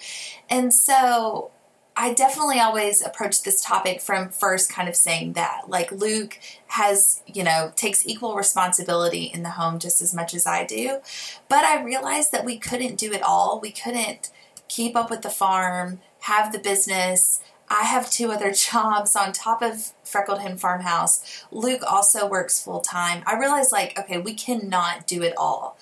[0.50, 1.52] And so
[1.96, 7.22] I definitely always approach this topic from first kind of saying that like Luke has,
[7.28, 11.02] you know, takes equal responsibility in the home just as much as I do.
[11.50, 13.60] But I realized that we couldn't do it all.
[13.62, 14.32] We couldn't
[14.70, 17.42] keep up with the farm, have the business.
[17.70, 21.46] I have two other jobs on top of Freckled Hen Farmhouse.
[21.52, 23.24] Luke also works full time.
[23.26, 25.78] I realized like, okay, we cannot do it all.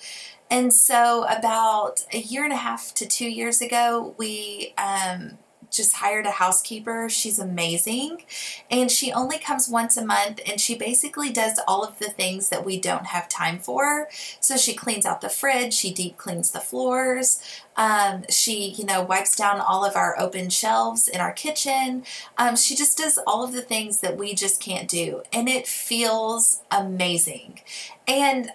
[0.50, 5.36] And so, about a year and a half to two years ago, we um,
[5.70, 7.08] just hired a housekeeper.
[7.08, 8.24] She's amazing.
[8.70, 12.48] And she only comes once a month and she basically does all of the things
[12.48, 14.08] that we don't have time for.
[14.40, 17.42] So she cleans out the fridge, she deep cleans the floors,
[17.76, 22.04] um, she, you know, wipes down all of our open shelves in our kitchen.
[22.36, 25.22] Um, she just does all of the things that we just can't do.
[25.32, 27.60] And it feels amazing.
[28.06, 28.50] And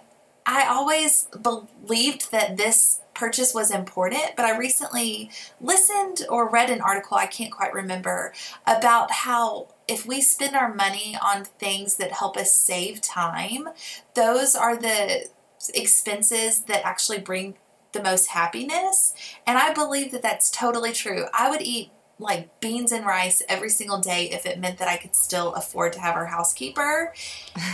[0.46, 6.80] I always believed that this purchase was important, but I recently listened or read an
[6.80, 8.32] article, I can't quite remember,
[8.66, 13.68] about how if we spend our money on things that help us save time,
[14.14, 15.26] those are the
[15.74, 17.54] expenses that actually bring
[17.92, 19.14] the most happiness.
[19.46, 21.26] And I believe that that's totally true.
[21.32, 24.96] I would eat like beans and rice every single day if it meant that I
[24.96, 27.12] could still afford to have our housekeeper.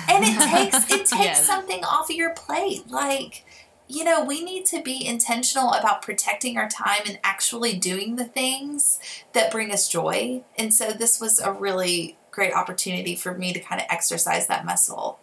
[0.09, 1.47] And it takes it takes Yes.
[1.47, 2.89] something off of your plate.
[2.89, 3.45] Like,
[3.91, 8.25] you know, we need to be intentional about protecting our time and actually doing the
[8.25, 8.99] things
[9.33, 10.45] that bring us joy.
[10.57, 14.65] And so this was a really great opportunity for me to kind of exercise that
[14.65, 15.19] muscle.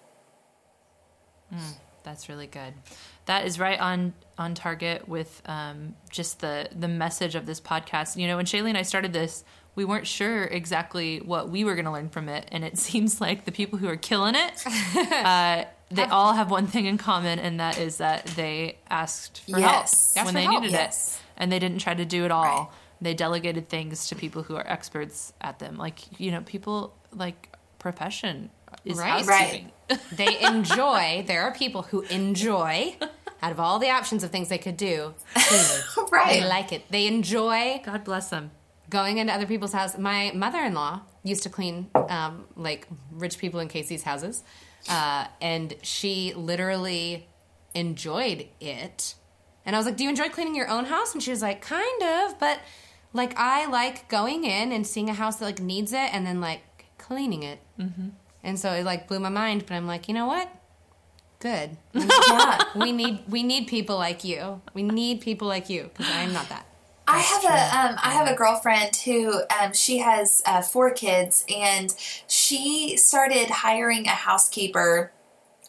[2.03, 2.73] That's really good.
[3.25, 8.15] That is right on on target with um, just the the message of this podcast.
[8.15, 9.43] You know, when Shaylee and I started this,
[9.75, 13.19] we weren't sure exactly what we were going to learn from it, and it seems
[13.19, 14.63] like the people who are killing it,
[15.25, 19.59] uh, they all have one thing in common, and that is that they asked for
[19.59, 19.61] Yes.
[19.63, 21.15] help Asked when for they help, needed yes.
[21.17, 22.43] it, and they didn't try to do it all.
[22.43, 22.67] Right.
[22.99, 27.55] They delegated things to people who are experts at them, like you know, people like
[27.79, 28.49] profession
[28.83, 29.25] is Right.
[29.25, 29.71] housekeeping.
[30.11, 31.23] they enjoy.
[31.27, 32.97] There are people who enjoy,
[33.41, 35.83] out of all the options of things they could do, cleaning.
[36.11, 36.41] Right.
[36.41, 36.83] They like it.
[36.89, 38.51] They enjoy God bless them.
[38.89, 39.97] going into other people's house.
[39.97, 44.43] My mother-in-law used to clean um, like rich people in Casey's houses,
[44.89, 47.27] uh, and she literally
[47.73, 49.15] enjoyed it.
[49.65, 51.61] And I was like, "Do you enjoy cleaning your own house?" And she was like,
[51.61, 52.59] "Kind of, but
[53.13, 56.39] like I like going in and seeing a house that like needs it, and then
[56.41, 56.61] like
[56.97, 58.09] cleaning it." Mm-hmm.
[58.43, 59.65] And so it like blew my mind.
[59.67, 60.49] But I'm like, you know what?
[61.39, 61.77] Good.
[62.29, 62.59] Yeah.
[62.75, 64.61] we need we need people like you.
[64.73, 66.65] We need people like you because I'm not that.
[67.07, 71.45] I have a um, I have a girlfriend who um, she has uh, four kids,
[71.53, 71.95] and
[72.27, 75.11] she started hiring a housekeeper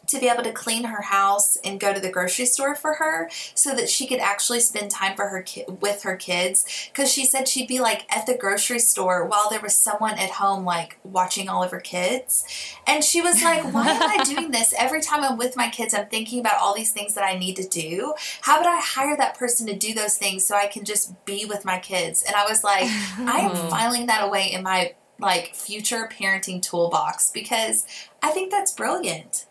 [0.09, 3.31] to be able to clean her house and go to the grocery store for her,
[3.55, 6.65] so that she could actually spend time for her ki- with her kids.
[6.93, 10.31] Because she said she'd be like at the grocery store while there was someone at
[10.31, 12.45] home like watching all of her kids,
[12.87, 14.75] and she was like, "Why am I doing this?
[14.79, 17.57] Every time I'm with my kids, I'm thinking about all these things that I need
[17.57, 18.15] to do.
[18.43, 21.45] How would I hire that person to do those things so I can just be
[21.45, 25.55] with my kids?" And I was like, "I am filing that away in my like
[25.55, 27.87] future parenting toolbox because
[28.23, 29.47] I think that's brilliant."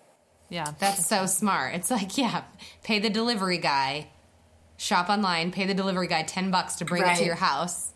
[0.50, 1.76] Yeah, That's so smart.
[1.76, 2.44] It's like, yeah,
[2.84, 4.08] pay the delivery guy,
[4.78, 7.92] shop online, pay the delivery guy 10 bucks to bring it to your house,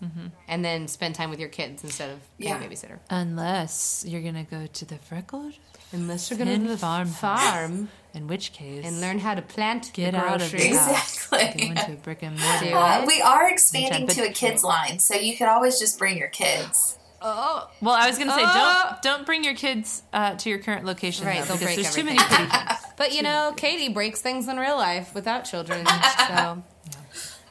[0.48, 2.62] and then spend time with your kids instead of paying Yeah.
[2.64, 3.00] a babysitter.
[3.10, 5.54] Unless you're gonna go to the freckled
[5.94, 9.92] Unless you're going to the farm farm in which case and learn how to plant
[9.94, 10.70] get the out of groceries.
[10.72, 11.66] your house, Exactly.
[11.66, 12.76] go into a brick and mortar.
[12.78, 16.30] Uh, we are expanding to a kids line, so you could always just bring your
[16.30, 16.98] kids.
[17.24, 18.88] Oh, well, I was gonna say Oh.
[18.92, 21.84] don't don't bring your kids uh, to your current location, Right, though, they'll because break
[21.84, 22.48] there's too many everything.
[22.48, 22.80] kitty things.
[22.98, 25.86] But you know, Katie breaks things in real life without children.
[26.28, 26.64] So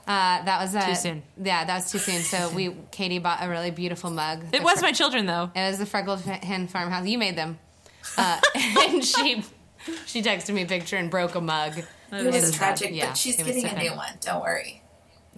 [0.07, 1.23] uh, that was uh, Too soon.
[1.41, 2.23] Yeah, that was too soon.
[2.23, 4.43] So we Katie bought a really beautiful mug.
[4.53, 5.51] It was my children, though.
[5.55, 7.07] It was the Freckled Hen Farmhouse.
[7.07, 7.59] You made them,
[8.19, 9.45] uh, and she
[10.07, 11.79] she texted me a picture and broke a mug.
[11.79, 11.87] It
[12.27, 12.55] was so sad.
[12.77, 14.13] tragic, Yeah, but she's getting a new one.
[14.21, 14.83] Don't worry.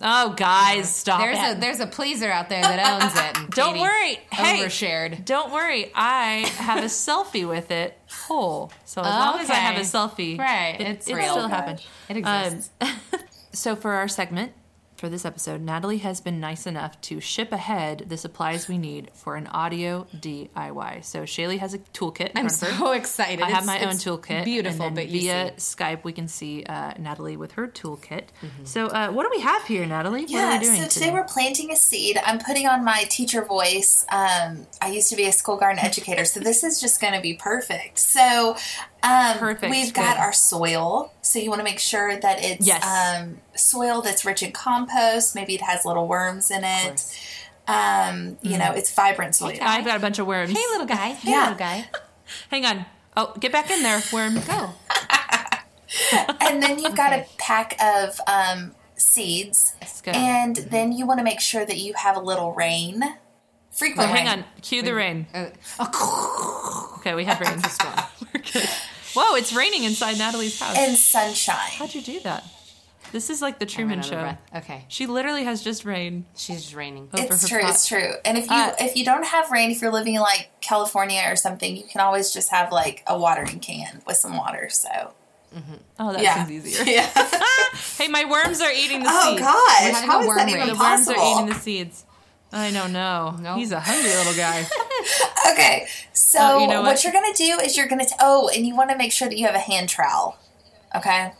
[0.03, 1.57] Oh, guys, stop There's it!
[1.57, 3.51] a there's a pleaser out there that owns it.
[3.55, 4.19] Don't Katie worry.
[4.33, 4.65] Hey.
[4.65, 5.25] overshared.
[5.25, 8.73] Don't worry, I have a selfie with it whole.
[8.85, 11.33] So as long as I have a selfie, Right, it, it's it real.
[11.33, 11.83] still happened.
[12.09, 12.71] It exists.
[12.81, 12.89] Um,
[13.53, 14.53] so for our segment
[15.03, 19.11] for this episode, Natalie has been nice enough to ship ahead the supplies we need
[19.13, 21.05] for an audio DIY.
[21.05, 22.31] So Shaylee has a toolkit.
[22.37, 22.79] I'm front her.
[22.79, 23.43] so excited.
[23.43, 24.45] I have It's- my own toolkit.
[24.45, 25.75] Beautiful, and then but via see.
[25.75, 28.27] Skype we can see uh, Natalie with her toolkit.
[28.63, 30.25] So uh, what do we have here, Natalie?
[30.29, 32.17] Yeah, what are we doing so today we're planting a seed.
[32.25, 34.05] I'm putting on my teacher voice.
[34.09, 37.21] Um, I used to be a school garden educator, so this is just going to
[37.21, 37.99] be perfect.
[37.99, 38.57] So
[39.03, 40.21] um, Perfect, we've got good.
[40.23, 41.13] our soil.
[41.23, 42.85] So you want to make sure that it's Yes.
[42.85, 45.35] um, soil that's rich in compost.
[45.35, 47.19] Maybe it has little worms in it.
[47.69, 49.57] Um, you know, it's vibrant soil.
[49.61, 50.51] I've got a bunch of worms.
[50.51, 51.11] Hey, little guy.
[51.15, 51.41] Hey, Yeah.
[51.43, 51.89] little guy.
[52.51, 52.87] Hang on.
[53.17, 54.35] Oh, get back in there, worm.
[54.47, 54.71] Go.
[56.41, 57.23] and then you've got Okay.
[57.23, 59.75] a pack of um, seeds.
[60.03, 60.13] go.
[60.13, 63.03] And then you want to make sure that you have a little rain.
[63.71, 64.45] Frequent Oh, hang on.
[64.63, 65.27] Cue the rain.
[65.35, 65.47] Uh,
[66.99, 67.61] Okay, we have rain.
[68.35, 68.69] We're good.
[69.15, 70.77] Whoa, it's raining inside Natalie's house.
[70.77, 71.71] And sunshine.
[71.73, 72.45] How'd you do that?
[73.13, 74.13] This is like the Truman Show.
[74.21, 74.41] breath.
[74.57, 76.25] Okay, She literally has just rain.
[76.35, 77.11] she's just raining.
[77.13, 77.61] over It's her true.
[77.61, 77.71] pot.
[77.71, 78.13] It's true.
[78.25, 81.23] And if you Uh, if you don't have rain, if you're living in like California
[81.27, 84.69] or something, you can always just have like a watering can with some water.
[84.71, 85.13] So
[85.99, 86.85] Oh, that yeah, seems easier.
[86.91, 87.11] Yeah.
[87.99, 89.43] hey, my worms are eating the oh seeds.
[89.43, 90.57] gosh, having how a is worm that rain.
[90.57, 92.05] even The worms are eating the seeds.
[92.53, 93.37] I don't know.
[93.41, 93.59] Nope.
[93.59, 94.67] He's a hungry little guy.
[95.53, 96.93] Okay, so Oh, you know what?
[96.95, 97.05] what?
[97.05, 99.37] you're gonna do is you're gonna t- oh, and you want to make sure that
[99.37, 100.39] you have a hand trowel.
[100.95, 101.33] Okay.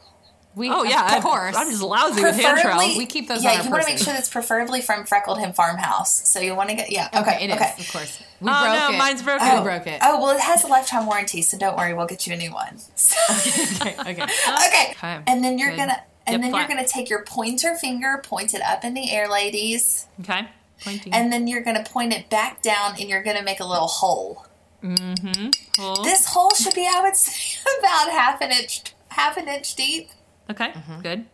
[0.55, 1.57] We, Oh yeah, of course.
[1.57, 2.99] I'm just lousy with hand trowels.
[2.99, 5.39] We keep those Yeah, on our you want to make sure that's preferably from Freckled
[5.39, 6.29] Hen Farmhouse.
[6.29, 7.09] So you want to get yeah.
[7.15, 7.21] Okay.
[7.21, 7.73] Okay, it is okay.
[7.79, 8.23] of course.
[8.41, 8.99] We Oh, broke no, it.
[8.99, 9.49] mine's broken.
[9.49, 9.65] Oh, we Oh.
[9.65, 10.01] broke it.
[10.03, 12.53] Oh well, it has a lifetime warranty, so don't worry, we'll get you a new
[12.53, 12.79] one.
[12.97, 13.17] So-
[13.81, 14.11] okay, okay.
[14.11, 14.23] okay.
[14.47, 14.67] Uh,
[14.99, 15.79] okay, And then you're good.
[15.79, 16.69] gonna and Yep, then flat.
[16.69, 20.49] you're gonna take your pointer finger, point it up in the air, ladies, Okay.
[20.85, 21.13] Pointing.
[21.13, 24.47] and then you're gonna point it back down, and you're gonna make a little hole.
[25.79, 26.05] Hold.
[26.05, 30.11] This hole should be, I would say, about half an inch, half an inch deep.
[30.51, 30.69] Okay.
[30.71, 31.01] Mm-hmm.
[31.03, 31.25] Good.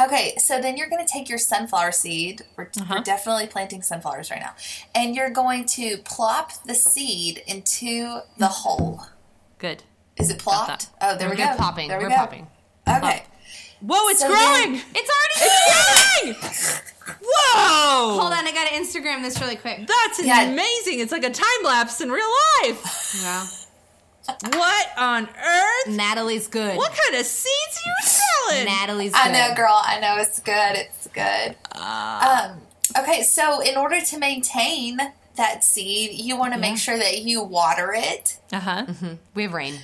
[0.00, 2.42] Okay, so then you're going to take your sunflower seed.
[2.56, 2.94] We're, Uh-huh.
[2.96, 4.54] we're definitely planting sunflowers right now.
[4.94, 9.02] And you're going to plop the seed into the hole.
[9.58, 9.82] Good.
[10.16, 10.88] Is it plopped?
[11.00, 11.48] Oh, there We're we go.
[11.50, 11.88] good popping.
[11.88, 12.16] There we We're go.
[12.16, 12.46] popping.
[12.88, 13.24] Okay.
[13.80, 14.08] Whoa!
[14.08, 14.72] It's So growing.
[14.74, 16.82] then- It's already It's growing.
[17.22, 18.18] Whoa!
[18.20, 19.86] Hold on, I gotta Instagram this really quick.
[19.86, 20.42] That's Yeah.
[20.42, 21.00] amazing.
[21.00, 22.28] It's like a time lapse in real
[22.62, 23.14] life.
[23.22, 23.46] Wow.
[24.58, 25.88] What on earth?
[25.88, 26.76] Natalie's good.
[26.76, 28.64] What kind of seeds are you selling?
[28.66, 29.20] Natalie's good.
[29.20, 29.80] I know, girl.
[29.84, 30.72] I know it's good.
[30.76, 31.54] It's good.
[31.76, 32.50] Ah.
[32.50, 32.60] um,
[32.98, 34.98] okay, so in order to maintain
[35.36, 38.38] that seed, you want to make sure that you water it.
[38.52, 38.86] Uh huh.
[39.34, 39.78] We have rain.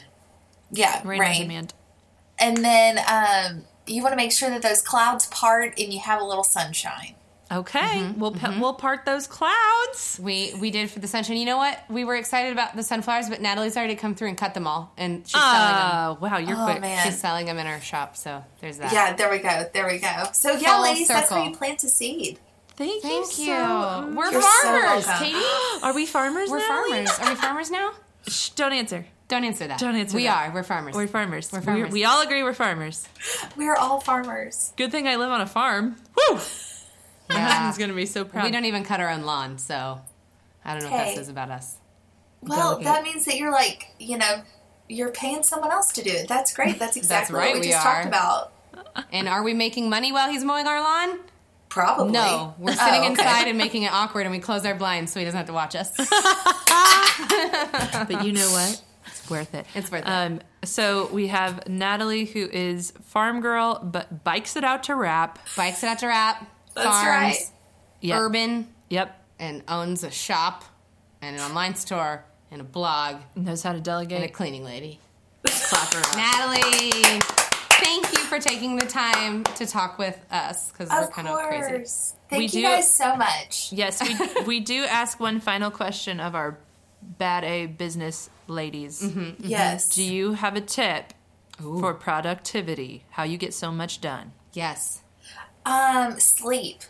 [0.73, 1.31] Yeah, Rain, rain.
[1.35, 1.75] on demand.
[2.41, 6.21] And then um, you want to make sure that those clouds part and you have
[6.21, 7.15] a little sunshine.
[7.51, 10.19] Okay, Mm-hmm, we'll pe- we'll part those clouds.
[10.23, 11.37] We we did for the sunshine.
[11.37, 11.79] You know what?
[11.91, 14.91] We were excited about the sunflowers, but Natalie's already come through and cut them all,
[14.97, 15.91] and she's selling them.
[15.93, 16.81] Oh wow, you're Oh, quick.
[16.81, 17.05] man.
[17.05, 18.17] She's selling them in her shop.
[18.17, 18.91] So there's that.
[18.91, 19.69] Yeah, there we go.
[19.75, 20.25] There we go.
[20.33, 21.43] So yeah, Full ladies, that's circle.
[21.45, 22.39] how you plant a seed.
[22.75, 23.45] Thank Thank, you.
[23.55, 25.27] so We're You're so farmers, welcome.
[25.27, 25.47] Katie.
[25.83, 26.49] Are we farmers?
[26.49, 26.91] We're Natalie?
[27.05, 27.19] farmers.
[27.19, 27.93] Are we farmers now?
[28.27, 29.05] Shh, don't answer.
[29.33, 29.79] Don't answer that.
[29.79, 30.51] Don't answer We that.
[30.51, 30.55] are.
[30.55, 30.95] We're farmers.
[30.95, 31.51] We're farmers.
[31.51, 31.91] We're We're- farmers.
[31.93, 33.09] We all agree we're farmers.
[33.57, 34.75] We're all farmers.
[34.77, 35.97] Good thing I live on a farm.
[36.17, 36.35] Woo!
[36.37, 36.41] My
[37.31, 37.49] Yeah.
[37.49, 38.45] husband's gonna be so proud.
[38.45, 40.01] We don't even cut our own lawn, so
[40.67, 41.77] I don't know what that says about us.
[42.43, 42.85] Well, Delegate.
[42.85, 44.43] that means that you're like, you know,
[44.89, 46.29] you're paying someone else to do it.
[46.29, 46.79] That's great.
[46.79, 47.95] That's exactly right, what we, we just are.
[47.95, 48.53] talked about.
[49.13, 51.21] And are we making money while he's mowing our lawn?
[51.71, 52.13] Probably.
[52.13, 53.07] No, we're Oh, sitting okay.
[53.13, 55.55] inside and making it awkward, and we close our blinds so he doesn't have to
[55.55, 55.91] watch us.
[58.09, 58.83] But you know what?
[59.35, 59.67] It's worth it.
[59.75, 60.09] It's worth it.
[60.09, 65.39] Um, so we have Natalie, who is farm girl, but bikes it out to rap.
[65.57, 67.51] Bikes it out to rap, That's farms, right.
[68.01, 68.19] Yep.
[68.21, 69.25] urban, Yep.
[69.39, 70.65] and owns a shop
[71.21, 74.17] and an online store and a blog Knows how to delegate.
[74.21, 75.01] and a cleaning lady.
[75.47, 76.17] Clap her up.
[76.17, 76.91] Natalie,
[77.83, 81.39] thank you for taking the time to talk with us because we're Of kind of
[81.49, 81.69] crazy.
[81.71, 82.15] course.
[82.31, 83.73] Thank We you do- guys so much.
[83.73, 86.59] Yes, we we do ask one final question of our
[87.03, 89.03] bad A business ladies.
[89.39, 89.95] Yes.
[89.95, 91.13] Do you have a tip
[91.59, 93.05] for productivity?
[93.11, 94.33] How you get so much done?
[94.53, 95.01] Yes.
[95.67, 96.81] Um, sleep.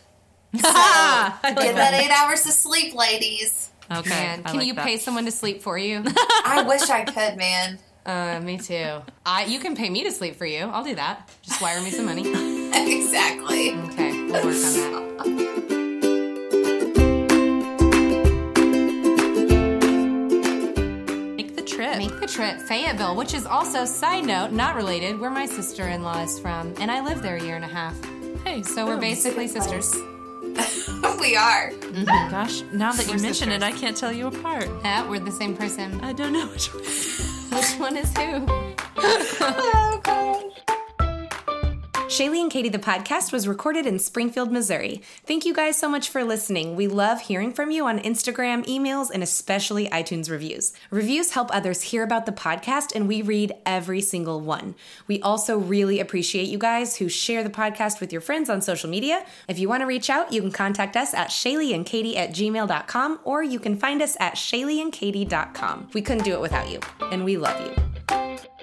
[0.55, 1.75] So, get that.
[1.75, 3.71] that eight hours of sleep, ladies.
[3.91, 4.09] Okay.
[4.09, 4.85] Man, can like you that.
[4.85, 6.03] pay someone to sleep for you?
[6.45, 7.79] I wish I could, man.
[8.05, 9.01] uh, me too.
[9.25, 10.59] I you can pay me to sleep for you.
[10.59, 11.27] I'll do that.
[11.41, 12.21] Just wire me some money.
[12.75, 13.71] exactly.
[13.71, 14.51] Okay, we'll work on
[15.07, 15.12] that.
[22.33, 22.47] Trip.
[22.47, 26.39] Make the trip Fayetteville, which is also side note, not related, where my sister-in-law is
[26.39, 27.95] from, and I lived there a year and a half.
[28.43, 29.93] hey, So we're oh, basically sisters.
[31.19, 31.71] we are.
[31.71, 32.05] Mm-hmm.
[32.07, 33.63] Oh, gosh, now that you mention it.
[33.63, 34.67] I can't tell you apart.
[34.83, 35.99] Yeah, we're the same person.
[36.01, 36.83] I don't know which one.
[37.53, 38.47] Which one is who?
[39.45, 40.72] Oh, gosh.
[42.13, 45.01] Shaylee and Katie, the podcast, was recorded in Springfield, Missouri.
[45.25, 46.75] Thank you guys so much for listening.
[46.75, 50.73] We love hearing from you on Instagram, emails, and especially iTunes reviews.
[50.91, 54.75] Reviews help others hear about the podcast, and we read every single one.
[55.07, 58.91] We also really appreciate you guys who share the podcast with your friends on social
[58.91, 59.25] media.
[59.47, 63.41] If you want to reach out, you can contact us at shayleeandkatie at gmail.com or
[63.41, 65.89] you can find us at shayleeandkatie.com.
[65.93, 66.79] We couldn't do it without you,
[67.11, 68.62] and we love you.